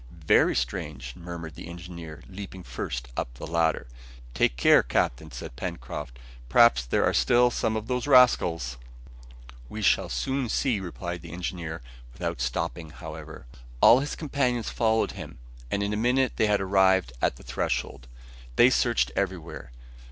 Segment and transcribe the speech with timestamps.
[0.25, 3.85] "Very strange!" murmured the engineer, leaping first up the ladder.
[4.33, 6.17] "Take care, captain!" cried Pencroft,
[6.49, 8.77] "perhaps there are still some of these rascals..."
[9.69, 11.83] "We shall soon see," replied the engineer,
[12.13, 13.45] without stopping however.
[13.79, 15.37] All his companions followed him,
[15.69, 18.07] and in a minute they had arrived at the threshold.
[18.55, 19.71] They searched everywhere.